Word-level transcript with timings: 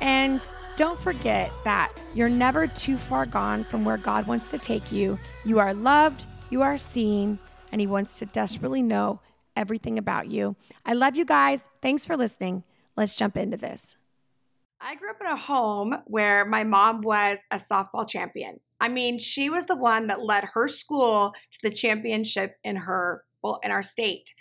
And 0.00 0.40
don't 0.76 0.98
forget 0.98 1.50
that 1.64 1.92
you're 2.14 2.28
never 2.28 2.66
too 2.66 2.96
far 2.96 3.26
gone 3.26 3.64
from 3.64 3.84
where 3.84 3.96
God 3.96 4.26
wants 4.26 4.50
to 4.50 4.58
take 4.58 4.92
you. 4.92 5.18
You 5.44 5.58
are 5.58 5.74
loved, 5.74 6.24
you 6.50 6.62
are 6.62 6.78
seen, 6.78 7.38
and 7.72 7.80
He 7.80 7.86
wants 7.86 8.18
to 8.18 8.26
desperately 8.26 8.82
know 8.82 9.20
everything 9.56 9.98
about 9.98 10.28
you. 10.28 10.56
I 10.84 10.92
love 10.92 11.16
you 11.16 11.24
guys. 11.24 11.68
Thanks 11.80 12.04
for 12.04 12.16
listening. 12.16 12.64
Let's 12.96 13.16
jump 13.16 13.36
into 13.36 13.56
this. 13.56 13.96
I 14.80 14.94
grew 14.94 15.10
up 15.10 15.20
in 15.20 15.26
a 15.26 15.36
home 15.36 15.96
where 16.06 16.44
my 16.44 16.62
mom 16.64 17.00
was 17.00 17.42
a 17.50 17.56
softball 17.56 18.08
champion. 18.08 18.60
I 18.78 18.88
mean, 18.88 19.18
she 19.18 19.48
was 19.48 19.66
the 19.66 19.76
one 19.76 20.08
that 20.08 20.22
led 20.22 20.44
her 20.52 20.68
school 20.68 21.32
to 21.52 21.58
the 21.62 21.74
championship 21.74 22.56
in 22.62 22.76
her 22.76 23.24
well 23.46 23.60
in 23.62 23.70
our 23.70 23.82
state. 23.82 24.32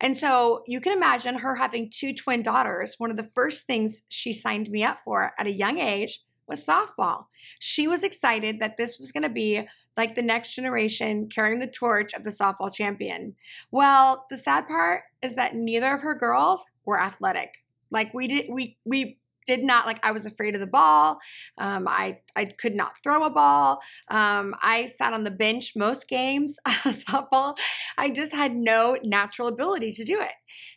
And 0.00 0.16
so 0.16 0.64
you 0.66 0.80
can 0.80 0.92
imagine 0.92 1.36
her 1.36 1.54
having 1.54 1.90
two 1.90 2.12
twin 2.12 2.42
daughters. 2.42 2.96
One 2.98 3.10
of 3.10 3.16
the 3.16 3.30
first 3.34 3.66
things 3.66 4.02
she 4.08 4.32
signed 4.32 4.70
me 4.70 4.82
up 4.82 4.98
for 5.04 5.32
at 5.38 5.46
a 5.46 5.52
young 5.52 5.78
age 5.78 6.20
was 6.46 6.66
softball. 6.66 7.26
She 7.58 7.86
was 7.86 8.02
excited 8.02 8.60
that 8.60 8.76
this 8.76 8.98
was 8.98 9.12
going 9.12 9.22
to 9.22 9.28
be 9.28 9.66
like 9.96 10.14
the 10.14 10.22
next 10.22 10.54
generation 10.54 11.28
carrying 11.28 11.60
the 11.60 11.66
torch 11.66 12.12
of 12.12 12.24
the 12.24 12.30
softball 12.30 12.72
champion. 12.72 13.36
Well, 13.70 14.26
the 14.28 14.36
sad 14.36 14.66
part 14.66 15.02
is 15.22 15.34
that 15.34 15.54
neither 15.54 15.94
of 15.94 16.02
her 16.02 16.14
girls 16.14 16.66
were 16.84 17.00
athletic. 17.00 17.50
Like 17.90 18.12
we 18.12 18.26
did 18.26 18.46
we 18.50 18.76
we 18.84 19.18
did 19.46 19.62
not 19.62 19.86
like 19.86 19.98
I 20.04 20.12
was 20.12 20.26
afraid 20.26 20.54
of 20.54 20.60
the 20.60 20.66
ball. 20.66 21.18
Um, 21.58 21.86
I 21.88 22.18
I 22.36 22.46
could 22.46 22.74
not 22.74 22.92
throw 23.02 23.24
a 23.24 23.30
ball. 23.30 23.80
Um, 24.10 24.54
I 24.62 24.86
sat 24.86 25.12
on 25.12 25.24
the 25.24 25.30
bench 25.30 25.72
most 25.76 26.08
games 26.08 26.56
softball. 26.68 27.56
I 27.98 28.10
just 28.10 28.34
had 28.34 28.54
no 28.54 28.98
natural 29.02 29.48
ability 29.48 29.92
to 29.92 30.04
do 30.04 30.20
it. 30.20 30.32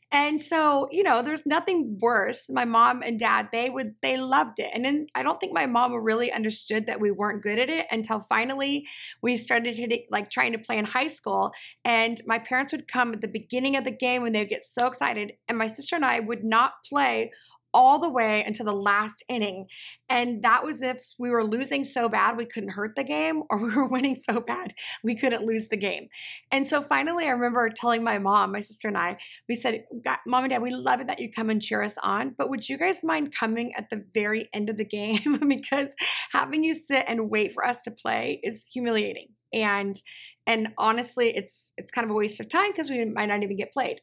And 0.10 0.42
so, 0.42 0.88
you 0.90 1.04
know, 1.04 1.22
there's 1.22 1.46
nothing 1.46 1.98
worse. 2.02 2.46
My 2.50 2.64
mom 2.64 3.02
and 3.04 3.20
dad, 3.20 3.50
they 3.52 3.70
would, 3.70 3.96
they 4.02 4.16
loved 4.16 4.60
it. 4.60 4.70
And 4.74 4.86
then 4.86 5.08
I 5.14 5.22
don't 5.22 5.38
think 5.38 5.54
my 5.54 5.66
mom 5.66 5.94
really 5.94 6.32
understood 6.32 6.86
that 6.86 7.02
we 7.02 7.12
weren't 7.12 7.44
good 7.44 7.60
at 7.60 7.70
it 7.70 7.88
until 7.92 8.22
finally 8.22 8.88
we 9.22 9.36
started 9.36 9.76
hitting, 9.76 10.06
like 10.10 10.30
trying 10.30 10.54
to 10.54 10.60
play 10.60 10.78
in 10.78 10.86
high 10.86 11.08
school. 11.08 11.52
And 11.84 12.22
my 12.26 12.40
parents 12.40 12.72
would 12.72 12.88
come 12.88 13.14
at 13.14 13.20
the 13.20 13.28
beginning 13.28 13.76
of 13.76 13.84
the 13.84 13.92
game 13.92 14.22
when 14.22 14.32
they 14.32 14.40
would 14.40 14.50
get 14.50 14.64
so 14.64 14.88
excited. 14.88 15.34
And 15.50 15.58
my 15.58 15.68
sister 15.68 15.98
and 15.98 16.06
I 16.06 16.22
would 16.22 16.44
not 16.44 16.76
play 16.88 17.32
all 17.78 18.00
the 18.00 18.10
way 18.10 18.44
until 18.44 18.66
the 18.66 18.74
last 18.74 19.24
inning. 19.30 19.68
And 20.10 20.42
that 20.42 20.64
was 20.64 20.82
if 20.82 21.14
we 21.20 21.30
were 21.30 21.44
losing 21.44 21.84
so 21.84 22.10
bad 22.10 22.36
we 22.36 22.46
couldn't 22.46 22.72
hurt 22.72 22.96
the 22.96 23.04
game, 23.04 23.44
or 23.52 23.60
we 23.64 23.74
were 23.74 23.86
winning 23.86 24.16
so 24.16 24.40
bad 24.42 24.74
we 25.04 25.16
couldn't 25.16 25.46
lose 25.46 25.68
the 25.68 25.78
game. 25.78 26.08
And 26.52 26.66
so 26.66 26.82
finally, 26.82 27.26
I 27.26 27.30
remember 27.30 27.70
telling 27.70 28.04
my 28.04 28.18
mom, 28.18 28.52
my 28.52 28.62
sister, 28.62 28.88
and 28.88 28.98
I, 28.98 29.18
we 29.48 29.56
said, 29.56 29.86
Mom 30.26 30.44
and 30.44 30.50
Dad, 30.50 30.64
we 30.64 30.72
love 30.72 31.02
it 31.02 31.08
that 31.08 31.20
you 31.20 31.32
come 31.32 31.52
and 31.52 31.62
cheer 31.62 31.84
us 31.84 31.98
on, 32.02 32.34
but 32.36 32.50
would 32.50 32.68
you 32.68 32.80
guys 32.80 33.04
mind 33.04 33.32
coming 33.32 33.76
at 33.76 33.92
the 33.92 34.04
very 34.12 34.50
end 34.54 34.72
of 34.72 34.78
the 34.78 34.86
game? 34.98 35.38
because 35.48 35.94
having 36.32 36.64
you 36.64 36.74
sit 36.74 37.06
and 37.08 37.30
wait 37.30 37.54
for 37.54 37.64
us 37.64 37.84
to 37.84 37.92
play 37.92 38.40
is 38.44 38.68
humiliating. 38.74 39.28
And 39.64 40.02
and 40.48 40.74
honestly 40.78 41.36
it's 41.36 41.74
it's 41.78 41.92
kind 41.92 42.06
of 42.06 42.12
a 42.12 42.14
waste 42.14 42.40
of 42.40 42.50
time 42.50 42.72
because 42.72 42.90
we 42.90 43.04
might 43.06 43.26
not 43.28 43.44
even 43.44 43.58
get 43.58 43.74
played. 43.74 44.02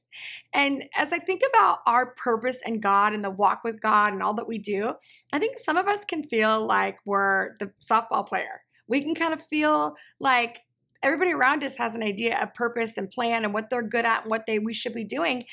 And 0.53 0.84
as 0.97 1.12
i 1.12 1.19
think 1.19 1.42
about 1.48 1.78
our 1.87 2.15
purpose 2.15 2.60
and 2.65 2.82
god 2.82 3.12
and 3.15 3.25
the 3.25 3.31
walk 3.31 3.62
with 3.65 3.81
god 3.81 4.12
and 4.12 4.22
all 4.22 4.34
that 4.34 4.47
we 4.48 4.59
do 4.59 4.92
i 5.32 5.38
think 5.38 5.59
some 5.59 5.76
of 5.76 5.88
us 5.88 6.04
can 6.04 6.22
feel 6.22 6.65
like 6.66 6.98
we're 7.04 7.56
the 7.60 7.72
softball 7.81 8.26
player. 8.26 8.60
We 8.87 9.00
can 9.00 9.15
kind 9.15 9.32
of 9.32 9.42
feel 9.42 9.94
like 10.20 10.60
everybody 11.04 11.32
around 11.32 11.62
us 11.62 11.76
has 11.76 11.94
an 11.94 12.03
idea 12.03 12.37
of 12.41 12.54
purpose 12.54 12.97
and 12.97 13.10
plan 13.10 13.44
and 13.44 13.54
what 13.54 13.70
they're 13.70 13.82
good 13.82 14.04
at 14.04 14.22
and 14.22 14.31
what 14.31 14.47
they 14.47 14.59
we 14.59 14.75
should 14.75 14.94
be 14.94 15.04
doing 15.04 15.44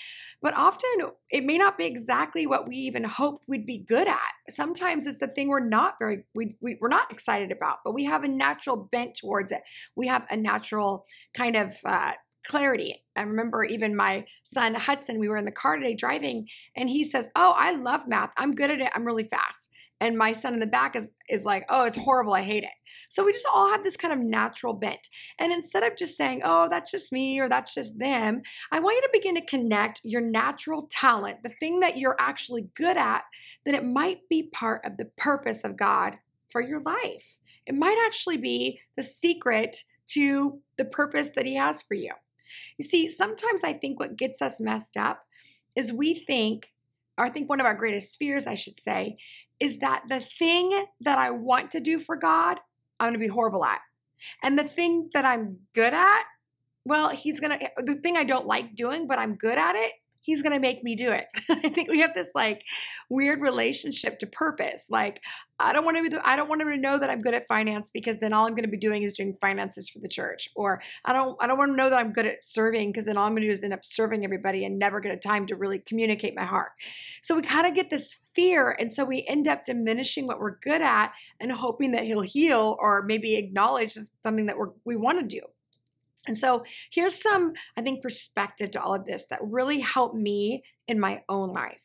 but 0.41 0.55
often 0.55 0.89
it 1.29 1.43
may 1.43 1.57
not 1.57 1.77
be 1.77 1.85
exactly 1.85 2.47
what 2.47 2.67
we 2.67 2.75
even 2.75 3.03
hoped 3.03 3.43
we'd 3.47 3.65
be 3.65 3.77
good 3.77 4.07
at 4.07 4.31
sometimes 4.49 5.05
it's 5.05 5.19
the 5.19 5.27
thing 5.27 5.49
we're 5.49 5.59
not 5.59 5.95
very 5.99 6.23
we, 6.33 6.55
we, 6.61 6.77
we're 6.81 6.87
not 6.87 7.11
excited 7.11 7.51
about 7.51 7.79
but 7.83 7.93
we 7.93 8.05
have 8.05 8.23
a 8.23 8.27
natural 8.27 8.89
bent 8.91 9.15
towards 9.15 9.51
it 9.51 9.61
we 9.95 10.07
have 10.07 10.25
a 10.31 10.37
natural 10.37 11.05
kind 11.35 11.55
of 11.55 11.75
uh, 11.85 12.13
clarity. 12.43 12.95
I 13.15 13.21
remember 13.21 13.63
even 13.63 13.95
my 13.95 14.25
son 14.43 14.73
Hudson, 14.73 15.19
we 15.19 15.27
were 15.27 15.37
in 15.37 15.45
the 15.45 15.51
car 15.51 15.77
today 15.77 15.93
driving, 15.93 16.47
and 16.75 16.89
he 16.89 17.03
says, 17.03 17.29
Oh, 17.35 17.53
I 17.57 17.75
love 17.75 18.07
math. 18.07 18.31
I'm 18.37 18.55
good 18.55 18.71
at 18.71 18.81
it. 18.81 18.89
I'm 18.95 19.05
really 19.05 19.25
fast 19.25 19.69
and 20.01 20.17
my 20.17 20.33
son 20.33 20.53
in 20.53 20.59
the 20.59 20.67
back 20.67 20.95
is 20.95 21.13
is 21.29 21.45
like 21.45 21.63
oh 21.69 21.85
it's 21.85 21.97
horrible 21.97 22.33
i 22.33 22.41
hate 22.41 22.63
it. 22.63 22.69
So 23.09 23.25
we 23.25 23.33
just 23.33 23.47
all 23.53 23.69
have 23.69 23.83
this 23.83 23.97
kind 23.97 24.13
of 24.13 24.19
natural 24.19 24.73
bent. 24.73 25.09
And 25.37 25.51
instead 25.51 25.83
of 25.83 25.97
just 25.97 26.17
saying 26.17 26.41
oh 26.43 26.67
that's 26.69 26.91
just 26.91 27.13
me 27.13 27.39
or 27.39 27.47
that's 27.47 27.73
just 27.73 27.99
them 27.99 28.41
i 28.71 28.79
want 28.79 28.95
you 28.95 29.01
to 29.03 29.09
begin 29.13 29.35
to 29.35 29.45
connect 29.45 30.01
your 30.03 30.21
natural 30.21 30.89
talent 30.91 31.43
the 31.43 31.53
thing 31.59 31.79
that 31.79 31.97
you're 31.97 32.17
actually 32.19 32.67
good 32.75 32.97
at 32.97 33.23
that 33.65 33.75
it 33.75 33.85
might 33.85 34.27
be 34.29 34.43
part 34.43 34.83
of 34.83 34.97
the 34.97 35.05
purpose 35.17 35.63
of 35.63 35.77
god 35.77 36.17
for 36.49 36.61
your 36.61 36.81
life. 36.81 37.37
It 37.65 37.75
might 37.75 38.03
actually 38.05 38.37
be 38.37 38.81
the 38.97 39.03
secret 39.03 39.83
to 40.07 40.59
the 40.77 40.85
purpose 40.85 41.29
that 41.35 41.45
he 41.45 41.55
has 41.55 41.81
for 41.81 41.93
you. 41.93 42.11
You 42.77 42.83
see 42.83 43.07
sometimes 43.07 43.63
i 43.63 43.71
think 43.71 43.99
what 43.99 44.17
gets 44.17 44.41
us 44.41 44.59
messed 44.59 44.97
up 44.97 45.23
is 45.75 45.93
we 45.93 46.13
think 46.13 46.71
I 47.17 47.29
think 47.29 47.49
one 47.49 47.59
of 47.59 47.65
our 47.65 47.75
greatest 47.75 48.17
fears, 48.17 48.47
I 48.47 48.55
should 48.55 48.79
say, 48.79 49.17
is 49.59 49.79
that 49.79 50.03
the 50.09 50.23
thing 50.39 50.85
that 51.01 51.17
I 51.17 51.31
want 51.31 51.71
to 51.71 51.79
do 51.79 51.99
for 51.99 52.15
God, 52.15 52.59
I'm 52.99 53.09
going 53.09 53.13
to 53.13 53.19
be 53.19 53.27
horrible 53.27 53.63
at. 53.63 53.79
And 54.43 54.57
the 54.57 54.63
thing 54.63 55.09
that 55.13 55.25
I'm 55.25 55.57
good 55.75 55.93
at, 55.93 56.23
well, 56.85 57.09
he's 57.09 57.39
going 57.39 57.57
to, 57.57 57.63
eh, 57.63 57.69
the 57.77 57.95
thing 57.95 58.17
I 58.17 58.23
don't 58.23 58.47
like 58.47 58.75
doing, 58.75 59.07
but 59.07 59.19
I'm 59.19 59.35
good 59.35 59.57
at 59.57 59.75
it, 59.75 59.93
he's 60.21 60.41
going 60.41 60.53
to 60.53 60.59
make 60.59 60.83
me 60.83 60.95
do 60.95 61.11
it. 61.11 61.25
I 61.49 61.69
think 61.69 61.89
we 61.89 61.99
have 61.99 62.13
this 62.13 62.31
like 62.33 62.63
weird 63.09 63.41
relationship 63.41 64.19
to 64.19 64.27
purpose. 64.27 64.87
Like 64.89 65.21
I 65.59 65.73
don't 65.73 65.83
want 65.85 65.97
to 65.97 66.03
be 66.03 66.09
the, 66.09 66.27
I 66.27 66.35
don't 66.35 66.49
want 66.49 66.61
him 66.61 66.69
to 66.69 66.77
know 66.77 66.97
that 66.97 67.09
I'm 67.09 67.21
good 67.21 67.33
at 67.33 67.47
finance 67.47 67.89
because 67.91 68.19
then 68.19 68.33
all 68.33 68.45
I'm 68.45 68.53
going 68.53 68.63
to 68.63 68.69
be 68.69 68.77
doing 68.77 69.03
is 69.03 69.13
doing 69.13 69.33
finances 69.41 69.89
for 69.89 69.99
the 69.99 70.07
church. 70.07 70.49
Or 70.55 70.81
I 71.05 71.13
don't 71.13 71.35
I 71.41 71.47
don't 71.47 71.57
want 71.57 71.71
to 71.71 71.75
know 71.75 71.89
that 71.89 71.99
I'm 71.99 72.13
good 72.13 72.25
at 72.25 72.43
serving 72.43 72.91
because 72.91 73.05
then 73.05 73.17
all 73.17 73.25
I'm 73.25 73.33
going 73.33 73.41
to 73.41 73.47
do 73.47 73.51
is 73.51 73.63
end 73.63 73.73
up 73.73 73.83
serving 73.83 74.23
everybody 74.23 74.63
and 74.65 74.77
never 74.77 74.99
get 74.99 75.13
a 75.13 75.17
time 75.17 75.45
to 75.47 75.55
really 75.55 75.79
communicate 75.79 76.35
my 76.35 76.45
heart. 76.45 76.71
So 77.21 77.35
we 77.35 77.41
kind 77.41 77.67
of 77.67 77.73
get 77.73 77.89
this 77.89 78.17
fear 78.35 78.75
and 78.79 78.91
so 78.91 79.03
we 79.03 79.25
end 79.27 79.47
up 79.47 79.65
diminishing 79.65 80.25
what 80.27 80.39
we're 80.39 80.57
good 80.59 80.81
at 80.81 81.13
and 81.39 81.51
hoping 81.51 81.91
that 81.91 82.05
he'll 82.05 82.21
heal 82.21 82.77
or 82.79 83.03
maybe 83.03 83.35
acknowledge 83.35 83.97
something 84.23 84.45
that 84.45 84.57
we're 84.57 84.69
we 84.85 84.95
want 84.95 85.19
to 85.19 85.25
do. 85.25 85.41
And 86.27 86.37
so 86.37 86.63
here's 86.91 87.21
some, 87.21 87.53
I 87.75 87.81
think, 87.81 88.03
perspective 88.03 88.71
to 88.71 88.81
all 88.81 88.93
of 88.93 89.05
this 89.05 89.25
that 89.29 89.39
really 89.41 89.79
helped 89.79 90.15
me 90.15 90.63
in 90.87 90.99
my 90.99 91.23
own 91.27 91.51
life. 91.51 91.81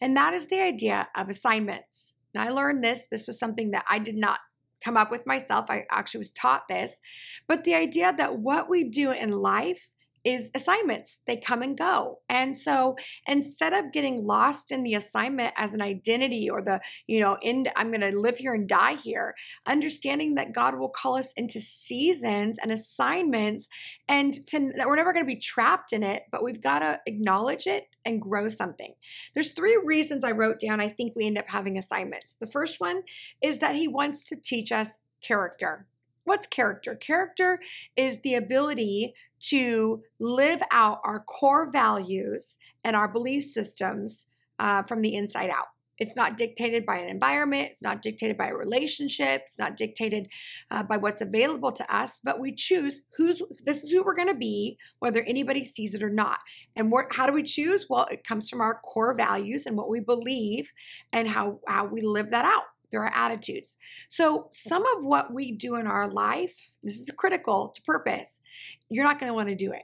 And 0.00 0.16
that 0.16 0.34
is 0.34 0.48
the 0.48 0.60
idea 0.60 1.08
of 1.16 1.28
assignments. 1.28 2.14
Now, 2.34 2.44
I 2.44 2.50
learned 2.50 2.84
this. 2.84 3.06
This 3.10 3.26
was 3.26 3.38
something 3.38 3.72
that 3.72 3.84
I 3.88 3.98
did 3.98 4.16
not 4.16 4.40
come 4.82 4.96
up 4.96 5.10
with 5.10 5.26
myself. 5.26 5.66
I 5.68 5.84
actually 5.90 6.18
was 6.18 6.32
taught 6.32 6.62
this. 6.68 7.00
But 7.46 7.64
the 7.64 7.74
idea 7.74 8.14
that 8.16 8.38
what 8.38 8.70
we 8.70 8.84
do 8.84 9.10
in 9.10 9.30
life 9.30 9.89
is 10.24 10.50
assignments. 10.54 11.20
They 11.26 11.36
come 11.36 11.62
and 11.62 11.76
go. 11.76 12.18
And 12.28 12.56
so 12.56 12.96
instead 13.26 13.72
of 13.72 13.92
getting 13.92 14.26
lost 14.26 14.70
in 14.70 14.82
the 14.82 14.94
assignment 14.94 15.54
as 15.56 15.74
an 15.74 15.82
identity 15.82 16.48
or 16.50 16.62
the, 16.62 16.80
you 17.06 17.20
know, 17.20 17.38
in 17.42 17.68
I'm 17.76 17.90
going 17.90 18.00
to 18.00 18.16
live 18.16 18.38
here 18.38 18.54
and 18.54 18.68
die 18.68 18.94
here, 18.94 19.34
understanding 19.66 20.34
that 20.34 20.52
God 20.52 20.78
will 20.78 20.88
call 20.88 21.16
us 21.16 21.32
into 21.36 21.60
seasons 21.60 22.58
and 22.60 22.70
assignments 22.70 23.68
and 24.08 24.34
to 24.48 24.72
that 24.76 24.86
we're 24.86 24.96
never 24.96 25.12
going 25.12 25.24
to 25.24 25.34
be 25.34 25.40
trapped 25.40 25.92
in 25.92 26.02
it, 26.02 26.24
but 26.30 26.42
we've 26.42 26.62
got 26.62 26.80
to 26.80 27.00
acknowledge 27.06 27.66
it 27.66 27.84
and 28.04 28.20
grow 28.20 28.48
something. 28.48 28.94
There's 29.34 29.52
three 29.52 29.80
reasons 29.84 30.24
I 30.24 30.32
wrote 30.32 30.60
down 30.60 30.80
I 30.80 30.88
think 30.88 31.14
we 31.14 31.26
end 31.26 31.38
up 31.38 31.48
having 31.48 31.76
assignments. 31.76 32.36
The 32.40 32.46
first 32.46 32.80
one 32.80 33.02
is 33.42 33.58
that 33.58 33.74
he 33.74 33.88
wants 33.88 34.24
to 34.24 34.36
teach 34.36 34.72
us 34.72 34.98
character. 35.22 35.86
What's 36.30 36.46
character? 36.46 36.94
Character 36.94 37.58
is 37.96 38.20
the 38.20 38.36
ability 38.36 39.14
to 39.48 40.00
live 40.20 40.62
out 40.70 41.00
our 41.02 41.18
core 41.18 41.72
values 41.72 42.56
and 42.84 42.94
our 42.94 43.08
belief 43.08 43.42
systems 43.42 44.26
uh, 44.60 44.84
from 44.84 45.02
the 45.02 45.16
inside 45.16 45.50
out. 45.50 45.66
It's 45.98 46.14
not 46.14 46.38
dictated 46.38 46.86
by 46.86 46.98
an 46.98 47.08
environment. 47.08 47.70
It's 47.70 47.82
not 47.82 48.00
dictated 48.00 48.38
by 48.38 48.46
a 48.46 48.54
relationship. 48.54 49.42
It's 49.42 49.58
not 49.58 49.76
dictated 49.76 50.28
uh, 50.70 50.84
by 50.84 50.98
what's 50.98 51.20
available 51.20 51.72
to 51.72 51.94
us. 51.94 52.20
But 52.22 52.38
we 52.38 52.54
choose 52.54 53.02
who's. 53.16 53.42
This 53.66 53.82
is 53.82 53.90
who 53.90 54.04
we're 54.04 54.14
going 54.14 54.28
to 54.28 54.34
be, 54.34 54.78
whether 55.00 55.22
anybody 55.22 55.64
sees 55.64 55.96
it 55.96 56.02
or 56.02 56.10
not. 56.10 56.38
And 56.76 56.92
how 57.10 57.26
do 57.26 57.32
we 57.32 57.42
choose? 57.42 57.86
Well, 57.90 58.06
it 58.08 58.22
comes 58.22 58.48
from 58.48 58.60
our 58.60 58.78
core 58.84 59.14
values 59.14 59.66
and 59.66 59.76
what 59.76 59.90
we 59.90 59.98
believe, 59.98 60.72
and 61.12 61.26
how 61.26 61.58
how 61.66 61.86
we 61.86 62.02
live 62.02 62.30
that 62.30 62.44
out. 62.44 62.62
Through 62.90 63.00
our 63.00 63.12
attitudes. 63.14 63.76
So, 64.08 64.48
some 64.50 64.84
of 64.96 65.04
what 65.04 65.32
we 65.32 65.52
do 65.52 65.76
in 65.76 65.86
our 65.86 66.10
life, 66.10 66.76
this 66.82 66.98
is 66.98 67.10
critical 67.16 67.72
to 67.74 67.82
purpose, 67.82 68.40
you're 68.88 69.04
not 69.04 69.18
going 69.18 69.30
to 69.30 69.34
want 69.34 69.48
to 69.48 69.54
do 69.54 69.72
it. 69.72 69.82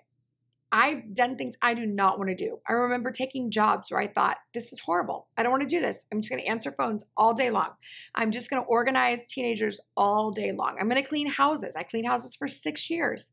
I've 0.73 1.15
done 1.15 1.37
things 1.37 1.57
I 1.63 1.75
do 1.75 1.87
not 1.87 2.19
want 2.19 2.29
to 2.31 2.35
do. 2.35 2.59
I 2.69 2.73
remember 2.73 3.11
taking 3.11 3.51
jobs 3.51 3.91
where 3.91 4.01
I 4.01 4.09
thought, 4.09 4.37
this 4.53 4.73
is 4.73 4.81
horrible. 4.81 5.29
I 5.37 5.43
don't 5.43 5.53
want 5.53 5.63
to 5.63 5.69
do 5.69 5.81
this. 5.81 6.05
I'm 6.13 6.21
just 6.21 6.31
going 6.31 6.43
to 6.43 6.49
answer 6.49 6.73
phones 6.73 7.05
all 7.17 7.35
day 7.35 7.51
long. 7.51 7.71
I'm 8.15 8.33
just 8.33 8.51
going 8.51 8.63
to 8.63 8.67
organize 8.67 9.29
teenagers 9.29 9.81
all 9.97 10.33
day 10.33 10.53
long. 10.53 10.77
I'm 10.79 10.89
going 10.89 11.03
to 11.03 11.09
clean 11.09 11.31
houses. 11.31 11.77
I 11.77 11.85
cleaned 11.85 12.09
houses 12.09 12.35
for 12.35 12.49
six 12.49 12.91
years. 12.91 13.33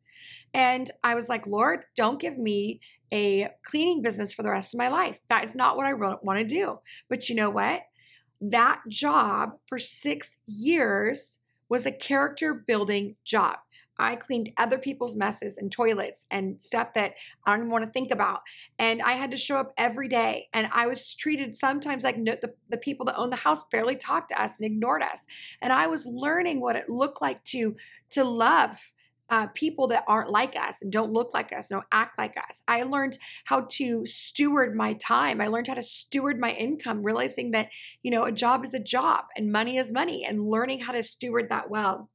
And 0.54 0.92
I 1.04 1.16
was 1.16 1.28
like, 1.28 1.48
Lord, 1.48 1.86
don't 1.98 2.22
give 2.22 2.38
me 2.38 2.80
a 3.12 3.50
cleaning 3.66 4.04
business 4.04 4.34
for 4.34 4.44
the 4.44 4.52
rest 4.52 4.74
of 4.74 4.78
my 4.78 4.90
life. 4.90 5.20
That 5.30 5.44
is 5.44 5.56
not 5.56 5.76
what 5.76 5.88
I 5.88 5.94
want 5.94 6.40
to 6.40 6.46
do. 6.46 6.80
But 7.10 7.30
you 7.30 7.36
know 7.36 7.50
what? 7.50 7.82
That 8.52 8.82
job 8.90 9.54
for 9.68 9.80
six 9.80 10.38
years 10.46 11.40
was 11.70 11.86
a 11.86 11.92
character 11.92 12.54
building 12.54 13.16
job. 13.24 13.58
I 13.98 14.18
cleaned 14.18 14.52
other 14.58 14.78
people's 14.78 15.16
messes 15.16 15.58
and 15.58 15.72
toilets 15.72 16.26
and 16.30 16.62
stuff 16.62 16.94
that 16.96 17.14
I 17.46 17.52
don't 17.52 17.60
even 17.60 17.70
want 17.70 17.86
to 17.86 17.92
think 17.92 18.12
about. 18.12 18.42
And 18.78 19.02
I 19.02 19.14
had 19.14 19.32
to 19.32 19.38
show 19.38 19.58
up 19.58 19.72
every 19.78 20.10
day. 20.10 20.50
And 20.52 20.68
I 20.74 20.88
was 20.88 21.16
treated 21.16 21.56
sometimes 21.56 22.04
like 22.04 22.18
no, 22.18 22.36
the, 22.42 22.54
the 22.70 22.78
people 22.78 23.06
that 23.06 23.18
owned 23.18 23.32
the 23.32 23.38
house 23.38 23.64
barely 23.72 23.96
talked 23.96 24.30
to 24.32 24.42
us 24.42 24.60
and 24.60 24.66
ignored 24.66 25.04
us. 25.04 25.26
And 25.62 25.72
I 25.72 25.88
was 25.88 26.06
learning 26.06 26.60
what 26.60 26.76
it 26.76 26.90
looked 26.90 27.22
like 27.22 27.44
to, 27.46 27.78
to 28.12 28.24
love 28.24 28.78
uh, 29.30 29.48
people 29.48 29.88
that 29.88 30.04
aren't 30.08 30.30
like 30.30 30.56
us 30.56 30.82
and 30.82 30.92
don't 30.92 31.12
look 31.12 31.34
like 31.34 31.52
us, 31.54 31.68
don't 31.68 31.86
act 31.92 32.18
like 32.18 32.36
us. 32.38 32.62
I 32.68 32.84
learned 32.84 33.18
how 33.46 33.62
to 33.72 34.06
steward 34.06 34.76
my 34.76 34.94
time. 34.94 35.42
I 35.42 35.48
learned 35.48 35.68
how 35.68 35.74
to 35.74 35.82
steward 35.82 36.40
my 36.40 36.52
income, 36.52 37.04
realizing 37.04 37.52
that, 37.52 37.70
you 38.04 38.12
know, 38.12 38.26
a 38.26 38.32
job 38.32 38.64
is 38.64 38.74
a 38.74 38.80
job 38.80 39.26
and 39.36 39.52
money 39.52 39.78
is 39.78 39.92
money 39.92 40.26
and 40.26 40.48
learning 40.48 40.82
how 40.82 40.92
to 40.92 41.04
steward 41.04 41.50
that 41.50 41.70
well. 41.70 42.10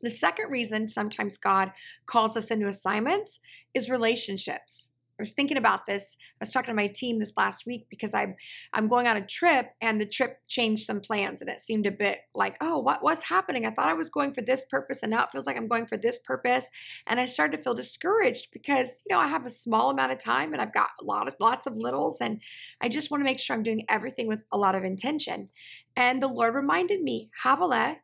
The 0.00 0.10
second 0.10 0.50
reason 0.50 0.88
sometimes 0.88 1.38
God 1.38 1.72
calls 2.06 2.36
us 2.36 2.50
into 2.50 2.68
assignments 2.68 3.40
is 3.74 3.90
relationships. 3.90 4.92
I 5.18 5.22
was 5.22 5.32
thinking 5.32 5.56
about 5.56 5.86
this. 5.86 6.16
I 6.20 6.36
was 6.40 6.52
talking 6.52 6.70
to 6.70 6.74
my 6.74 6.86
team 6.86 7.18
this 7.18 7.32
last 7.36 7.66
week 7.66 7.86
because 7.90 8.14
I'm 8.14 8.36
I'm 8.72 8.86
going 8.86 9.08
on 9.08 9.16
a 9.16 9.26
trip 9.26 9.70
and 9.80 10.00
the 10.00 10.06
trip 10.06 10.38
changed 10.46 10.84
some 10.84 11.00
plans 11.00 11.40
and 11.40 11.50
it 11.50 11.58
seemed 11.58 11.86
a 11.86 11.90
bit 11.90 12.20
like, 12.34 12.56
oh, 12.60 12.78
what 12.78 13.02
what's 13.02 13.28
happening? 13.28 13.66
I 13.66 13.70
thought 13.70 13.88
I 13.88 13.94
was 13.94 14.10
going 14.10 14.32
for 14.32 14.42
this 14.42 14.64
purpose 14.70 15.02
and 15.02 15.10
now 15.10 15.24
it 15.24 15.30
feels 15.32 15.46
like 15.46 15.56
I'm 15.56 15.66
going 15.66 15.86
for 15.86 15.96
this 15.96 16.20
purpose. 16.20 16.70
And 17.06 17.18
I 17.18 17.24
started 17.24 17.56
to 17.56 17.62
feel 17.62 17.74
discouraged 17.74 18.48
because, 18.52 19.02
you 19.08 19.14
know, 19.14 19.20
I 19.20 19.26
have 19.26 19.44
a 19.44 19.50
small 19.50 19.90
amount 19.90 20.12
of 20.12 20.22
time 20.22 20.52
and 20.52 20.62
I've 20.62 20.74
got 20.74 20.90
a 21.00 21.04
lot 21.04 21.26
of 21.26 21.34
lots 21.40 21.66
of 21.66 21.76
littles 21.76 22.18
and 22.20 22.40
I 22.80 22.88
just 22.88 23.10
want 23.10 23.20
to 23.20 23.24
make 23.24 23.40
sure 23.40 23.56
I'm 23.56 23.64
doing 23.64 23.86
everything 23.88 24.28
with 24.28 24.40
a 24.52 24.58
lot 24.58 24.76
of 24.76 24.84
intention. 24.84 25.48
And 25.96 26.22
the 26.22 26.28
Lord 26.28 26.54
reminded 26.54 27.02
me, 27.02 27.30
Havilah, 27.42 27.96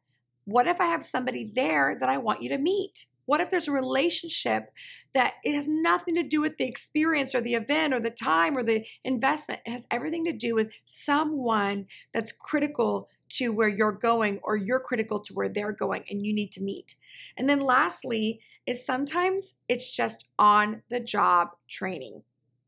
what 0.47 0.67
if 0.67 0.81
I 0.81 0.87
have 0.87 1.05
somebody 1.05 1.51
there 1.55 1.97
that 2.01 2.09
I 2.09 2.19
want 2.19 2.43
you 2.43 2.49
to 2.51 2.59
meet? 2.59 3.07
What 3.27 3.41
if 3.41 3.51
there's 3.51 3.69
a 3.69 3.73
relationship 3.73 4.73
that 5.15 5.35
it 5.45 5.55
has 5.55 5.69
nothing 5.69 6.15
to 6.17 6.23
do 6.23 6.41
with 6.41 6.57
the 6.57 6.67
experience 6.67 7.35
or 7.35 7.41
the 7.41 7.55
event 7.55 7.95
or 7.95 8.01
the 8.01 8.11
time 8.11 8.57
or 8.57 8.63
the 8.63 8.85
investment? 9.05 9.61
It 9.65 9.71
has 9.71 9.87
everything 9.91 10.25
to 10.25 10.33
do 10.33 10.55
with 10.55 10.71
someone 10.85 11.87
that's 12.13 12.33
critical 12.33 13.09
to 13.31 13.51
where 13.51 13.69
you're 13.69 13.93
going 13.93 14.41
or 14.43 14.57
you're 14.57 14.81
critical 14.81 15.21
to 15.21 15.33
where 15.33 15.49
they're 15.49 15.73
going 15.73 16.05
and 16.11 16.25
you 16.25 16.35
need 16.35 16.53
to 16.53 16.63
meet. 16.63 16.95
And 17.37 17.49
then 17.49 17.61
lastly, 17.61 18.41
is 18.67 18.85
sometimes 18.85 19.55
it's 19.69 19.95
just 19.95 20.31
on 20.39 20.83
the 20.91 21.01
job 21.01 21.49
training. 21.69 22.23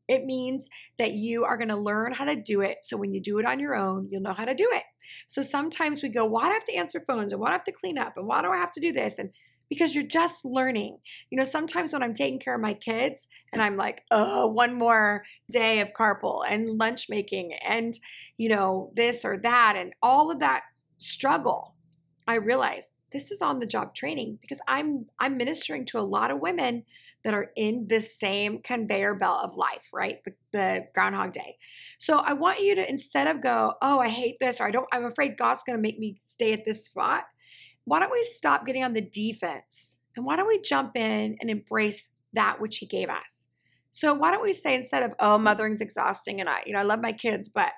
It 0.07 0.25
means 0.25 0.69
that 0.97 1.13
you 1.13 1.43
are 1.43 1.57
going 1.57 1.67
to 1.69 1.75
learn 1.75 2.13
how 2.13 2.25
to 2.25 2.35
do 2.35 2.61
it. 2.61 2.77
So 2.83 2.97
when 2.97 3.13
you 3.13 3.21
do 3.21 3.39
it 3.39 3.45
on 3.45 3.59
your 3.59 3.75
own, 3.75 4.07
you'll 4.09 4.21
know 4.21 4.33
how 4.33 4.45
to 4.45 4.53
do 4.53 4.69
it. 4.71 4.83
So 5.25 5.41
sometimes 5.41 6.01
we 6.01 6.09
go, 6.09 6.25
why 6.25 6.43
do 6.43 6.51
I 6.51 6.53
have 6.53 6.65
to 6.65 6.75
answer 6.75 7.03
phones? 7.05 7.33
And 7.33 7.41
why 7.41 7.47
do 7.47 7.51
I 7.51 7.55
have 7.55 7.63
to 7.65 7.71
clean 7.71 7.97
up? 7.97 8.13
And 8.15 8.27
why 8.27 8.41
do 8.41 8.49
I 8.49 8.57
have 8.57 8.71
to 8.73 8.79
do 8.79 8.93
this? 8.93 9.19
And 9.19 9.31
because 9.69 9.93
you're 9.95 10.03
just 10.03 10.45
learning. 10.45 10.97
You 11.29 11.37
know, 11.37 11.43
sometimes 11.43 11.93
when 11.93 12.03
I'm 12.03 12.13
taking 12.13 12.39
care 12.39 12.55
of 12.55 12.61
my 12.61 12.73
kids 12.73 13.27
and 13.51 13.61
I'm 13.61 13.77
like, 13.77 14.03
oh, 14.11 14.47
one 14.47 14.73
more 14.73 15.23
day 15.51 15.79
of 15.79 15.93
carpool 15.93 16.43
and 16.47 16.77
lunch 16.77 17.07
making 17.09 17.53
and, 17.67 17.99
you 18.37 18.49
know, 18.49 18.91
this 18.95 19.25
or 19.25 19.37
that 19.39 19.75
and 19.77 19.93
all 20.01 20.31
of 20.31 20.39
that 20.39 20.63
struggle, 20.97 21.75
I 22.27 22.35
realize 22.35 22.91
this 23.11 23.31
is 23.31 23.41
on 23.41 23.59
the 23.59 23.65
job 23.65 23.95
training 23.95 24.37
because 24.41 24.59
I'm 24.67 25.05
I'm 25.17 25.37
ministering 25.37 25.85
to 25.85 25.99
a 25.99 26.01
lot 26.01 26.29
of 26.29 26.39
women 26.41 26.83
that 27.23 27.33
are 27.33 27.51
in 27.55 27.87
this 27.87 28.17
same 28.17 28.61
conveyor 28.61 29.15
belt 29.15 29.43
of 29.43 29.57
life, 29.57 29.89
right? 29.93 30.19
The, 30.23 30.33
the 30.51 30.87
Groundhog 30.93 31.33
Day. 31.33 31.57
So 31.97 32.19
I 32.19 32.33
want 32.33 32.61
you 32.61 32.75
to 32.75 32.89
instead 32.89 33.27
of 33.27 33.41
go, 33.41 33.73
oh, 33.81 33.99
I 33.99 34.09
hate 34.09 34.37
this, 34.39 34.61
or 34.61 34.67
I 34.67 34.71
don't, 34.71 34.87
I'm 34.93 35.05
afraid 35.05 35.37
God's 35.37 35.63
going 35.63 35.77
to 35.77 35.81
make 35.81 35.99
me 35.99 36.19
stay 36.23 36.53
at 36.53 36.63
this 36.63 36.85
spot. 36.85 37.23
Why 37.87 38.01
don't 38.01 38.11
we 38.11 38.21
stop 38.23 38.65
getting 38.65 38.83
on 38.83 38.91
the 38.91 38.99
defense 38.99 40.03
and 40.17 40.25
why 40.25 40.35
don't 40.35 40.45
we 40.45 40.59
jump 40.59 40.97
in 40.97 41.37
and 41.39 41.49
embrace 41.49 42.09
that 42.33 42.59
which 42.59 42.79
He 42.79 42.85
gave 42.85 43.07
us? 43.07 43.47
So 43.91 44.13
why 44.13 44.29
don't 44.29 44.43
we 44.43 44.51
say 44.51 44.75
instead 44.75 45.03
of, 45.03 45.13
oh, 45.21 45.37
mothering's 45.37 45.79
exhausting 45.79 46.41
and 46.41 46.49
I, 46.49 46.63
you 46.65 46.73
know, 46.73 46.79
I 46.79 46.83
love 46.83 46.99
my 46.99 47.13
kids, 47.13 47.47
but 47.47 47.71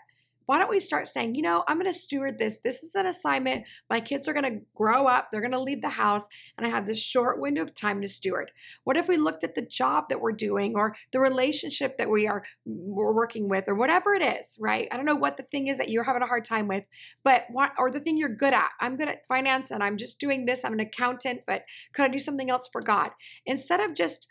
why 0.49 0.57
don't 0.57 0.71
we 0.71 0.79
start 0.79 1.07
saying, 1.07 1.35
you 1.35 1.43
know, 1.43 1.63
I'm 1.67 1.77
going 1.77 1.85
to 1.85 1.95
steward 1.95 2.39
this. 2.39 2.57
This 2.63 2.81
is 2.81 2.95
an 2.95 3.05
assignment. 3.05 3.67
My 3.87 3.99
kids 3.99 4.27
are 4.27 4.33
going 4.33 4.51
to 4.51 4.61
grow 4.73 5.05
up, 5.05 5.27
they're 5.31 5.41
going 5.41 5.51
to 5.51 5.59
leave 5.59 5.83
the 5.83 5.89
house, 5.89 6.27
and 6.57 6.65
I 6.65 6.71
have 6.71 6.87
this 6.87 6.99
short 6.99 7.39
window 7.39 7.61
of 7.61 7.75
time 7.75 8.01
to 8.01 8.07
steward. 8.07 8.49
What 8.83 8.97
if 8.97 9.07
we 9.07 9.15
looked 9.15 9.43
at 9.43 9.53
the 9.53 9.61
job 9.61 10.05
that 10.09 10.21
we're 10.21 10.31
doing 10.31 10.75
or 10.75 10.95
the 11.11 11.19
relationship 11.19 11.99
that 11.99 12.09
we 12.09 12.27
are 12.27 12.43
we're 12.65 13.13
working 13.13 13.47
with 13.47 13.65
or 13.67 13.75
whatever 13.75 14.15
it 14.15 14.23
is, 14.23 14.57
right? 14.59 14.87
I 14.91 14.97
don't 14.97 15.05
know 15.05 15.13
what 15.13 15.37
the 15.37 15.43
thing 15.43 15.67
is 15.67 15.77
that 15.77 15.89
you're 15.89 16.05
having 16.05 16.23
a 16.23 16.27
hard 16.27 16.45
time 16.45 16.67
with, 16.67 16.85
but 17.23 17.45
what 17.51 17.73
or 17.77 17.91
the 17.91 17.99
thing 17.99 18.17
you're 18.17 18.35
good 18.35 18.55
at. 18.55 18.69
I'm 18.79 18.97
good 18.97 19.07
at 19.07 19.27
finance 19.27 19.69
and 19.69 19.83
I'm 19.83 19.97
just 19.97 20.19
doing 20.19 20.47
this. 20.47 20.65
I'm 20.65 20.73
an 20.73 20.79
accountant, 20.79 21.41
but 21.45 21.61
could 21.93 22.05
I 22.05 22.07
do 22.07 22.17
something 22.17 22.49
else 22.49 22.67
for 22.71 22.81
God? 22.81 23.11
Instead 23.45 23.81
of 23.81 23.93
just 23.95 24.27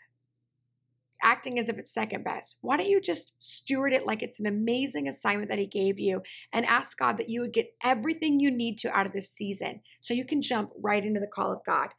acting 1.21 1.59
as 1.59 1.69
if 1.69 1.77
it's 1.77 1.93
second 1.93 2.23
best. 2.23 2.57
Why 2.61 2.77
don't 2.77 2.89
you 2.89 3.01
just 3.01 3.33
steward 3.37 3.93
it 3.93 4.05
like 4.05 4.21
it's 4.21 4.39
an 4.39 4.45
amazing 4.45 5.07
assignment 5.07 5.49
that 5.49 5.59
He 5.59 5.67
gave 5.67 5.99
you 5.99 6.21
and 6.51 6.65
ask 6.65 6.97
God 6.97 7.17
that 7.17 7.29
you 7.29 7.41
would 7.41 7.53
get 7.53 7.73
everything 7.83 8.39
you 8.39 8.51
need 8.51 8.77
to 8.79 8.95
out 8.95 9.05
of 9.05 9.11
this 9.11 9.31
season 9.31 9.81
so 9.99 10.13
you 10.13 10.25
can 10.25 10.41
jump 10.41 10.71
right 10.81 11.05
into 11.05 11.19
the 11.19 11.27
call 11.27 11.51
of 11.51 11.63
God? 11.65 11.89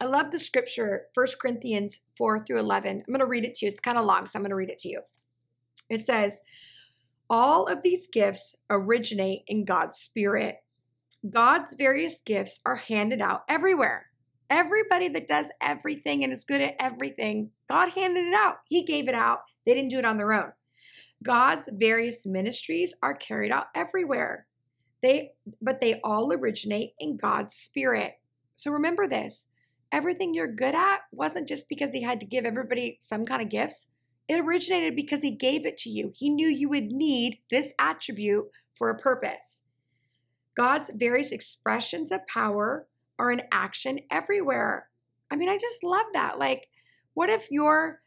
I 0.00 0.04
love 0.04 0.30
the 0.30 0.38
scripture, 0.38 1.06
1 1.14 1.26
Corinthians 1.40 2.00
4 2.18 2.44
through 2.44 2.60
11. 2.60 2.90
I'm 2.90 3.12
going 3.12 3.20
to 3.20 3.26
read 3.26 3.44
it 3.44 3.54
to 3.54 3.66
you. 3.66 3.70
It's 3.70 3.80
kind 3.80 3.96
of 3.96 4.04
long, 4.04 4.26
so 4.26 4.38
I'm 4.38 4.42
going 4.42 4.50
to 4.50 4.56
read 4.56 4.70
it 4.70 4.78
to 4.78 4.88
you. 4.88 5.00
It 5.88 5.98
says, 5.98 6.42
All 7.30 7.66
of 7.66 7.82
these 7.82 8.06
gifts 8.06 8.56
originate 8.68 9.42
in 9.46 9.64
God's 9.64 9.96
Spirit. 9.96 10.56
God's 11.28 11.74
various 11.74 12.20
gifts 12.20 12.60
are 12.66 12.76
handed 12.76 13.20
out 13.20 13.44
everywhere. 13.48 14.10
Everybody 14.48 15.08
that 15.08 15.28
does 15.28 15.50
everything 15.60 16.22
and 16.22 16.32
is 16.32 16.44
good 16.44 16.60
at 16.60 16.76
everything, 16.78 17.50
God 17.68 17.90
handed 17.90 18.26
it 18.26 18.34
out. 18.34 18.56
He 18.68 18.84
gave 18.84 19.08
it 19.08 19.14
out. 19.14 19.40
They 19.64 19.74
didn't 19.74 19.90
do 19.90 19.98
it 19.98 20.04
on 20.04 20.18
their 20.18 20.32
own. 20.32 20.52
God's 21.22 21.68
various 21.72 22.26
ministries 22.26 22.94
are 23.02 23.14
carried 23.14 23.50
out 23.50 23.66
everywhere. 23.74 24.46
They 25.02 25.32
but 25.60 25.80
they 25.80 26.00
all 26.02 26.32
originate 26.32 26.90
in 26.98 27.16
God's 27.16 27.54
spirit. 27.54 28.14
So 28.56 28.70
remember 28.70 29.06
this. 29.06 29.46
Everything 29.92 30.34
you're 30.34 30.52
good 30.52 30.74
at 30.74 31.00
wasn't 31.12 31.48
just 31.48 31.68
because 31.68 31.90
he 31.90 32.02
had 32.02 32.20
to 32.20 32.26
give 32.26 32.44
everybody 32.44 32.98
some 33.00 33.24
kind 33.24 33.42
of 33.42 33.48
gifts. 33.48 33.88
It 34.28 34.40
originated 34.40 34.96
because 34.96 35.22
he 35.22 35.30
gave 35.30 35.64
it 35.64 35.76
to 35.78 35.90
you. 35.90 36.12
He 36.14 36.28
knew 36.28 36.48
you 36.48 36.68
would 36.68 36.90
need 36.92 37.38
this 37.50 37.72
attribute 37.78 38.46
for 38.74 38.90
a 38.90 38.98
purpose. 38.98 39.62
God's 40.56 40.90
various 40.94 41.30
expressions 41.30 42.10
of 42.10 42.26
power 42.26 42.86
are 43.18 43.30
in 43.30 43.42
action 43.52 44.00
everywhere. 44.10 44.88
I 45.30 45.36
mean, 45.36 45.48
I 45.48 45.58
just 45.58 45.82
love 45.82 46.06
that. 46.12 46.38
Like, 46.38 46.68
what 47.14 47.30
if 47.30 47.50
your 47.50 48.00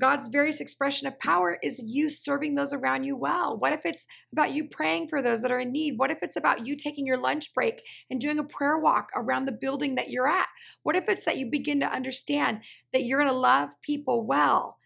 God's 0.00 0.28
various 0.28 0.60
expression 0.60 1.06
of 1.06 1.18
power 1.20 1.58
is 1.62 1.82
you 1.84 2.08
serving 2.08 2.54
those 2.54 2.72
around 2.72 3.04
you 3.04 3.14
well? 3.14 3.58
What 3.58 3.74
if 3.74 3.84
it's 3.84 4.06
about 4.32 4.52
you 4.52 4.64
praying 4.64 5.08
for 5.08 5.20
those 5.20 5.42
that 5.42 5.50
are 5.50 5.60
in 5.60 5.70
need? 5.70 5.98
What 5.98 6.10
if 6.10 6.18
it's 6.22 6.36
about 6.36 6.66
you 6.66 6.76
taking 6.76 7.06
your 7.06 7.18
lunch 7.18 7.52
break 7.52 7.82
and 8.10 8.20
doing 8.20 8.38
a 8.38 8.44
prayer 8.44 8.78
walk 8.78 9.10
around 9.14 9.44
the 9.44 9.52
building 9.52 9.96
that 9.96 10.10
you're 10.10 10.28
at? 10.28 10.48
What 10.82 10.96
if 10.96 11.08
it's 11.08 11.24
that 11.24 11.36
you 11.36 11.50
begin 11.50 11.80
to 11.80 11.92
understand 11.92 12.60
that 12.92 13.02
you're 13.04 13.18
going 13.18 13.30
to 13.30 13.36
love 13.36 13.70
people 13.82 14.24
well 14.26 14.78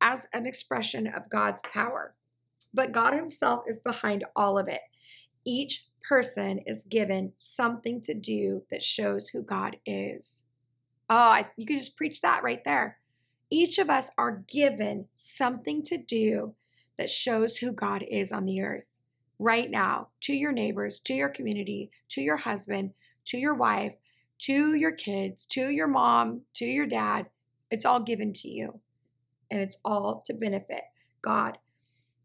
as 0.00 0.26
an 0.32 0.46
expression 0.46 1.06
of 1.06 1.28
God's 1.28 1.60
power? 1.72 2.14
But 2.72 2.92
God 2.92 3.12
Himself 3.12 3.64
is 3.66 3.78
behind 3.78 4.24
all 4.34 4.58
of 4.58 4.66
it. 4.66 4.80
Each 5.44 5.87
person 6.08 6.60
is 6.66 6.84
given 6.84 7.32
something 7.36 8.00
to 8.00 8.14
do 8.14 8.62
that 8.70 8.82
shows 8.82 9.28
who 9.28 9.42
God 9.42 9.76
is. 9.84 10.44
Oh, 11.10 11.16
I, 11.16 11.48
you 11.56 11.66
could 11.66 11.78
just 11.78 11.96
preach 11.96 12.20
that 12.22 12.42
right 12.42 12.64
there. 12.64 12.98
Each 13.50 13.78
of 13.78 13.90
us 13.90 14.10
are 14.16 14.44
given 14.48 15.06
something 15.14 15.82
to 15.84 15.98
do 15.98 16.54
that 16.96 17.10
shows 17.10 17.58
who 17.58 17.72
God 17.72 18.04
is 18.10 18.32
on 18.32 18.46
the 18.46 18.62
earth 18.62 18.88
right 19.38 19.70
now 19.70 20.08
to 20.22 20.32
your 20.32 20.52
neighbors, 20.52 20.98
to 21.00 21.14
your 21.14 21.28
community, 21.28 21.90
to 22.10 22.20
your 22.20 22.38
husband, 22.38 22.92
to 23.26 23.38
your 23.38 23.54
wife, 23.54 23.94
to 24.38 24.74
your 24.74 24.92
kids, 24.92 25.46
to 25.46 25.68
your 25.70 25.86
mom, 25.86 26.42
to 26.54 26.64
your 26.64 26.86
dad. 26.86 27.26
It's 27.70 27.84
all 27.84 28.00
given 28.00 28.32
to 28.34 28.48
you 28.48 28.80
and 29.50 29.60
it's 29.60 29.78
all 29.84 30.22
to 30.26 30.34
benefit 30.34 30.82
God. 31.22 31.58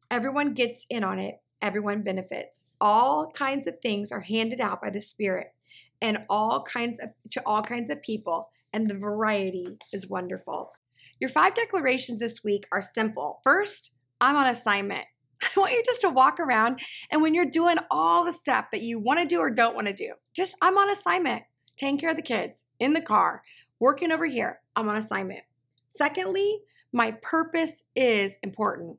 Everyone 0.09 0.53
gets 0.53 0.85
in 0.89 1.03
on 1.03 1.19
it 1.19 1.42
everyone 1.63 2.03
benefits. 2.03 2.65
All 2.79 3.31
kinds 3.31 3.65
of 3.65 3.79
things 3.79 4.11
are 4.11 4.19
handed 4.19 4.61
out 4.61 4.81
by 4.81 4.91
the 4.91 5.01
Spirit 5.01 5.47
and 6.01 6.19
all 6.29 6.61
kinds 6.61 6.99
of 6.99 7.09
to 7.31 7.41
all 7.45 7.63
kinds 7.63 7.89
of 7.89 8.03
people, 8.03 8.49
and 8.73 8.89
the 8.89 8.97
variety 8.97 9.79
is 9.91 10.09
wonderful. 10.09 10.73
Your 11.19 11.29
five 11.29 11.55
declarations 11.55 12.19
this 12.19 12.43
week 12.43 12.67
are 12.71 12.81
simple. 12.81 13.39
First, 13.43 13.95
I'm 14.19 14.35
on 14.35 14.45
assignment. 14.45 15.05
I 15.41 15.59
want 15.59 15.71
you 15.71 15.81
just 15.85 16.01
to 16.01 16.09
walk 16.09 16.39
around 16.39 16.81
and 17.09 17.21
when 17.21 17.33
you're 17.33 17.45
doing 17.45 17.77
all 17.89 18.25
the 18.25 18.31
stuff 18.31 18.65
that 18.71 18.81
you 18.81 18.99
want 18.99 19.19
to 19.19 19.25
do 19.25 19.39
or 19.39 19.49
don't 19.49 19.75
want 19.75 19.87
to 19.87 19.93
do, 19.93 20.13
just 20.33 20.55
I'm 20.61 20.77
on 20.77 20.89
assignment, 20.89 21.43
taking 21.77 21.97
care 21.97 22.11
of 22.11 22.17
the 22.17 22.21
kids 22.21 22.65
in 22.79 22.93
the 22.93 23.01
car, 23.01 23.43
working 23.79 24.11
over 24.11 24.25
here. 24.25 24.59
I'm 24.75 24.89
on 24.89 24.97
assignment. 24.97 25.41
Secondly, 25.87 26.59
my 26.91 27.11
purpose 27.21 27.83
is 27.95 28.37
important. 28.43 28.97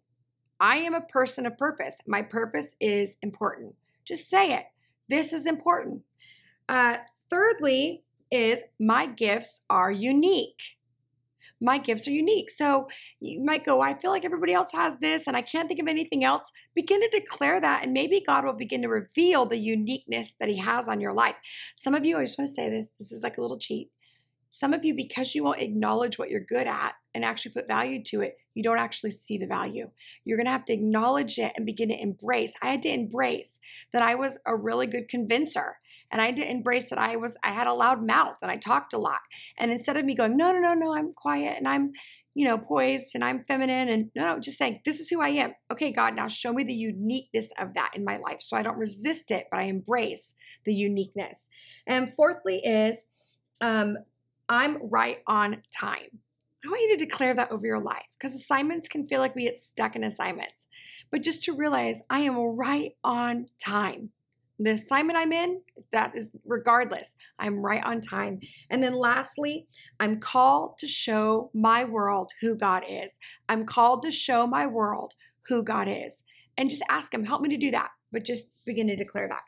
I 0.60 0.78
am 0.78 0.94
a 0.94 1.00
person 1.00 1.46
of 1.46 1.58
purpose. 1.58 1.98
My 2.06 2.22
purpose 2.22 2.76
is 2.80 3.16
important. 3.22 3.74
Just 4.04 4.28
say 4.28 4.54
it. 4.54 4.64
This 5.08 5.32
is 5.32 5.46
important. 5.46 6.02
Uh, 6.68 6.98
thirdly, 7.30 8.02
is 8.30 8.62
my 8.80 9.06
gifts 9.06 9.62
are 9.70 9.92
unique 9.92 10.76
my 11.64 11.78
gifts 11.78 12.06
are 12.06 12.12
unique. 12.12 12.50
So 12.50 12.88
you 13.20 13.42
might 13.42 13.64
go, 13.64 13.80
I 13.80 13.94
feel 13.94 14.10
like 14.10 14.24
everybody 14.24 14.52
else 14.52 14.72
has 14.72 14.98
this 14.98 15.26
and 15.26 15.36
I 15.36 15.42
can't 15.42 15.66
think 15.66 15.80
of 15.80 15.88
anything 15.88 16.22
else. 16.22 16.52
Begin 16.74 17.00
to 17.00 17.08
declare 17.08 17.60
that, 17.60 17.82
and 17.84 17.92
maybe 17.92 18.22
God 18.24 18.44
will 18.44 18.52
begin 18.52 18.82
to 18.82 18.88
reveal 18.88 19.46
the 19.46 19.58
uniqueness 19.58 20.32
that 20.38 20.48
He 20.48 20.58
has 20.58 20.88
on 20.88 21.00
your 21.00 21.12
life. 21.12 21.36
Some 21.76 21.94
of 21.94 22.04
you, 22.04 22.18
I 22.18 22.24
just 22.24 22.38
want 22.38 22.48
to 22.48 22.54
say 22.54 22.68
this 22.68 22.92
this 22.98 23.10
is 23.10 23.22
like 23.22 23.38
a 23.38 23.40
little 23.40 23.58
cheat. 23.58 23.90
Some 24.54 24.72
of 24.72 24.84
you, 24.84 24.94
because 24.94 25.34
you 25.34 25.42
won't 25.42 25.60
acknowledge 25.60 26.16
what 26.16 26.30
you're 26.30 26.38
good 26.38 26.68
at 26.68 26.92
and 27.12 27.24
actually 27.24 27.50
put 27.50 27.66
value 27.66 28.00
to 28.04 28.20
it, 28.20 28.36
you 28.54 28.62
don't 28.62 28.78
actually 28.78 29.10
see 29.10 29.36
the 29.36 29.48
value. 29.48 29.90
You're 30.24 30.40
to 30.40 30.48
have 30.48 30.64
to 30.66 30.72
acknowledge 30.72 31.38
it 31.38 31.54
and 31.56 31.66
begin 31.66 31.88
to 31.88 32.00
embrace. 32.00 32.54
I 32.62 32.68
had 32.68 32.82
to 32.82 32.88
embrace 32.88 33.58
that 33.92 34.00
I 34.00 34.14
was 34.14 34.38
a 34.46 34.54
really 34.54 34.86
good 34.86 35.08
convincer 35.08 35.78
and 36.08 36.22
I 36.22 36.26
had 36.26 36.36
to 36.36 36.48
embrace 36.48 36.88
that 36.90 37.00
I 37.00 37.16
was 37.16 37.36
I 37.42 37.50
had 37.50 37.66
a 37.66 37.74
loud 37.74 38.06
mouth 38.06 38.36
and 38.42 38.48
I 38.48 38.54
talked 38.54 38.92
a 38.92 38.98
lot. 38.98 39.22
And 39.58 39.72
instead 39.72 39.96
of 39.96 40.04
me 40.04 40.14
going, 40.14 40.36
"No, 40.36 40.52
no, 40.52 40.60
no, 40.60 40.74
no, 40.74 40.94
I'm 40.94 41.14
quiet 41.14 41.58
and 41.58 41.66
I'm, 41.66 41.90
you 42.34 42.44
know, 42.44 42.56
poised 42.56 43.16
and 43.16 43.24
I'm 43.24 43.42
feminine 43.42 43.88
and 43.88 44.12
no, 44.14 44.24
no, 44.24 44.38
just 44.38 44.58
saying, 44.58 44.82
this 44.84 45.00
is 45.00 45.08
who 45.08 45.20
I 45.20 45.30
am. 45.30 45.54
Okay, 45.72 45.90
God, 45.90 46.14
now 46.14 46.28
show 46.28 46.52
me 46.52 46.62
the 46.62 46.74
uniqueness 46.74 47.50
of 47.58 47.74
that 47.74 47.90
in 47.96 48.04
my 48.04 48.18
life 48.18 48.40
so 48.40 48.56
I 48.56 48.62
don't 48.62 48.78
resist 48.78 49.32
it, 49.32 49.48
but 49.50 49.58
I 49.58 49.64
embrace 49.64 50.34
the 50.64 50.74
uniqueness. 50.74 51.50
And 51.88 52.08
fourthly 52.08 52.58
is 52.58 53.06
um 53.60 53.96
I'm 54.48 54.88
right 54.90 55.18
on 55.26 55.62
time. 55.76 56.20
I 56.64 56.68
want 56.68 56.82
you 56.82 56.96
to 56.96 57.04
declare 57.04 57.34
that 57.34 57.50
over 57.50 57.66
your 57.66 57.80
life 57.80 58.06
because 58.18 58.34
assignments 58.34 58.88
can 58.88 59.06
feel 59.06 59.20
like 59.20 59.34
we 59.34 59.44
get 59.44 59.58
stuck 59.58 59.96
in 59.96 60.04
assignments. 60.04 60.66
But 61.10 61.22
just 61.22 61.44
to 61.44 61.52
realize 61.52 62.00
I 62.08 62.20
am 62.20 62.36
right 62.36 62.92
on 63.04 63.46
time. 63.62 64.10
The 64.58 64.70
assignment 64.70 65.18
I'm 65.18 65.32
in, 65.32 65.60
that 65.92 66.16
is 66.16 66.30
regardless, 66.44 67.16
I'm 67.38 67.58
right 67.58 67.84
on 67.84 68.00
time. 68.00 68.40
And 68.70 68.82
then 68.82 68.94
lastly, 68.94 69.66
I'm 69.98 70.20
called 70.20 70.78
to 70.78 70.86
show 70.86 71.50
my 71.52 71.84
world 71.84 72.30
who 72.40 72.56
God 72.56 72.84
is. 72.88 73.18
I'm 73.48 73.66
called 73.66 74.02
to 74.02 74.10
show 74.10 74.46
my 74.46 74.66
world 74.66 75.14
who 75.48 75.64
God 75.64 75.88
is. 75.88 76.24
And 76.56 76.70
just 76.70 76.84
ask 76.88 77.12
Him, 77.12 77.24
help 77.24 77.42
me 77.42 77.48
to 77.48 77.56
do 77.56 77.72
that 77.72 77.90
but 78.14 78.24
just 78.24 78.64
begin 78.64 78.86
to 78.86 78.96
declare 78.96 79.28
that. 79.28 79.42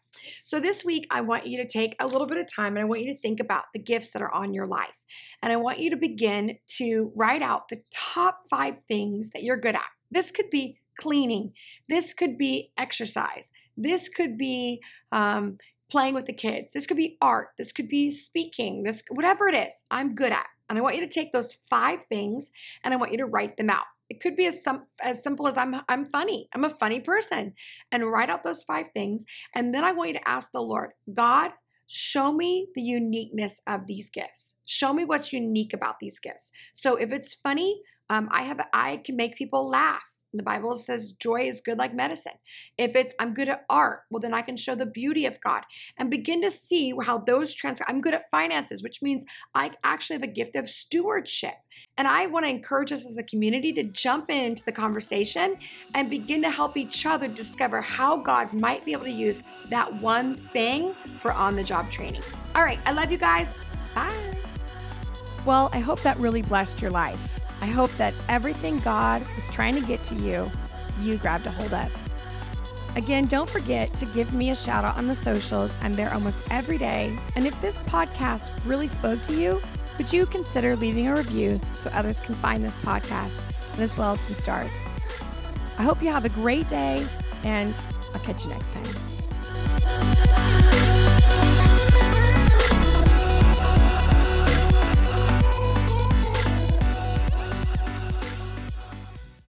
So 0.44 0.61
this 0.61 0.85
week, 0.85 1.06
I 1.11 1.23
want 1.23 1.46
you 1.46 1.56
to 1.58 1.66
take 1.66 1.96
a 1.99 2.06
little 2.06 2.26
bit 2.26 2.38
of 2.38 2.46
time 2.54 2.76
and 2.76 2.80
I 2.80 2.85
want 2.85 3.00
you 3.00 3.12
to 3.14 3.20
think 3.20 3.40
about 3.40 3.64
the 3.73 3.80
gifts 3.80 4.12
that 4.12 4.20
are 4.20 4.32
on 4.32 4.52
your 4.52 4.66
life. 4.66 5.00
And 5.42 5.52
I 5.52 5.56
want 5.56 5.78
you 5.78 5.88
to 5.90 5.96
begin 5.96 6.58
to 6.76 7.12
write 7.14 7.42
out 7.42 7.68
the 7.68 7.82
top 7.90 8.42
five 8.50 8.85
things 8.88 9.30
that 9.30 9.42
you're 9.42 9.56
good 9.56 9.75
at. 9.75 9.87
This 10.11 10.30
could 10.30 10.50
be 10.50 10.80
cleaning, 10.99 11.52
this 11.88 12.12
could 12.12 12.37
be 12.37 12.73
exercise, 12.76 13.52
this 13.76 14.08
could 14.08 14.38
be 14.38 14.80
um, 15.12 15.58
playing 15.90 16.14
with 16.14 16.26
the 16.26 16.32
kids, 16.32 16.73
this 16.73 16.87
could 16.87 16.96
be 16.96 17.16
art, 17.20 17.49
this 17.58 17.73
could 17.73 17.88
be 17.88 18.11
speaking, 18.11 18.82
this 18.82 19.02
whatever 19.11 19.46
it 19.46 19.54
is, 19.54 19.85
I'm 19.90 20.14
good 20.14 20.32
at. 20.32 20.46
And 20.68 20.78
I 20.78 20.82
want 20.82 20.96
you 20.96 21.02
to 21.02 21.08
take 21.08 21.32
those 21.32 21.56
five 21.70 22.04
things 22.04 22.50
and 22.82 22.92
I 22.92 22.96
want 22.96 23.12
you 23.12 23.18
to 23.18 23.26
write 23.26 23.56
them 23.56 23.70
out. 23.70 23.85
It 24.08 24.20
could 24.20 24.36
be 24.36 24.46
as 24.46 24.64
as 25.02 25.22
simple 25.22 25.48
as 25.48 25.56
I'm 25.56 25.75
I'm 25.88 26.06
funny. 26.06 26.48
I'm 26.54 26.64
a 26.64 26.70
funny 26.70 27.00
person. 27.00 27.54
And 27.90 28.10
write 28.10 28.30
out 28.30 28.42
those 28.42 28.64
five 28.64 28.86
things. 28.94 29.25
And 29.54 29.75
then 29.75 29.84
I 29.84 29.92
want 29.92 30.08
you 30.10 30.14
to 30.14 30.28
ask 30.28 30.52
the 30.52 30.60
Lord, 30.60 30.90
God, 31.12 31.52
show 31.86 32.32
me 32.32 32.68
the 32.75 32.82
uniqueness 32.82 33.60
of 33.66 33.86
these 33.86 34.10
gifts. 34.10 34.54
Show 34.66 34.92
me 34.92 35.04
what's 35.04 35.32
unique 35.32 35.72
about 35.72 35.98
these 36.00 36.18
gifts. 36.18 36.52
So 36.75 36.96
if 36.96 37.12
it's 37.12 37.34
funny, 37.34 37.82
um, 38.10 38.28
I 38.30 38.42
have 38.42 38.60
I 38.72 38.98
can 38.98 39.16
make 39.16 39.36
people 39.36 39.68
laugh. 39.68 40.02
The 40.33 40.42
Bible 40.42 40.75
says 40.75 41.12
joy 41.12 41.49
is 41.49 41.61
good 41.61 41.78
like 41.78 41.95
medicine. 41.95 42.35
If 42.76 42.95
it's 42.95 43.14
I'm 43.18 43.33
good 43.33 43.49
at 43.49 43.64
art, 43.71 44.00
well 44.11 44.21
then 44.21 44.35
I 44.35 44.42
can 44.42 44.56
show 44.56 44.75
the 44.75 44.87
beauty 44.87 45.25
of 45.26 45.40
God 45.40 45.62
and 45.99 46.11
begin 46.11 46.42
to 46.42 46.50
see 46.50 46.92
how 47.04 47.18
those 47.18 47.54
transfer. 47.54 47.85
I'm 47.88 48.00
good 48.00 48.14
at 48.14 48.30
finances, 48.30 48.83
which 48.83 49.02
means 49.02 49.25
I 49.54 49.73
actually 49.83 50.14
have 50.14 50.23
a 50.23 50.28
gift 50.33 50.56
of 50.56 50.68
stewardship. 50.68 51.54
And 51.97 52.06
I 52.06 52.26
want 52.26 52.45
to 52.45 52.50
encourage 52.50 52.92
us 52.92 53.06
as 53.06 53.16
a 53.16 53.23
community 53.23 53.73
to 53.75 53.85
jump 53.85 54.30
into 54.30 54.64
the 54.64 54.73
conversation 54.73 55.56
and 55.95 56.11
begin 56.11 56.42
to 56.42 56.50
help 56.50 56.76
each 56.76 57.06
other 57.06 57.28
discover 57.28 57.80
how 57.80 58.16
God 58.16 58.52
might 58.52 58.85
be 58.85 58.92
able 58.92 59.04
to 59.04 59.11
use 59.11 59.42
that 59.68 60.00
one 60.00 60.37
thing 60.37 60.92
for 61.21 61.33
on 61.33 61.56
the 61.56 61.64
job 61.64 61.90
training. 61.90 62.23
All 62.54 62.62
right, 62.62 62.78
I 62.87 62.92
love 62.92 63.11
you 63.11 63.18
guys. 63.18 63.52
Bye. 63.95 64.37
Well, 65.45 65.71
I 65.73 65.78
hope 65.78 66.00
that 66.02 66.16
really 66.18 66.42
blessed 66.42 66.83
your 66.83 66.90
life. 66.90 67.35
I 67.60 67.66
hope 67.66 67.90
that 67.96 68.14
everything 68.28 68.78
God 68.80 69.22
was 69.34 69.48
trying 69.50 69.75
to 69.75 69.80
get 69.80 70.02
to 70.04 70.14
you, 70.14 70.50
you 71.00 71.16
grabbed 71.18 71.46
a 71.46 71.50
hold 71.50 71.75
of. 71.75 71.92
Again, 72.96 73.26
don't 73.26 73.48
forget 73.48 73.92
to 73.94 74.06
give 74.06 74.32
me 74.32 74.50
a 74.50 74.56
shout 74.56 74.84
out 74.84 74.96
on 74.96 75.06
the 75.06 75.14
socials. 75.14 75.76
I'm 75.82 75.94
there 75.94 76.12
almost 76.14 76.42
every 76.50 76.78
day. 76.78 77.16
And 77.34 77.46
if 77.46 77.60
this 77.60 77.76
podcast 77.80 78.58
really 78.64 78.88
spoke 78.88 79.20
to 79.22 79.34
you, 79.34 79.60
would 79.98 80.12
you 80.12 80.25
consider 80.26 80.76
leaving 80.76 81.06
a 81.06 81.14
review 81.14 81.60
so 81.75 81.90
others 81.90 82.20
can 82.20 82.34
find 82.34 82.64
this 82.64 82.76
podcast 82.76 83.38
and 83.72 83.82
as 83.82 83.96
well 83.96 84.12
as 84.12 84.20
some 84.20 84.34
stars? 84.34 84.76
I 85.78 85.82
hope 85.82 86.02
you 86.02 86.08
have 86.08 86.25
a 86.25 86.30
great 86.30 86.68
day 86.68 87.06
and 87.44 87.78
I'll 88.14 88.20
catch 88.20 88.44
you 88.44 88.50
next 88.50 88.72
time. 88.72 88.84